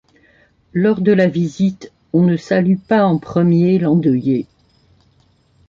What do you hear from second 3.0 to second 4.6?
en premier l'endeuillé.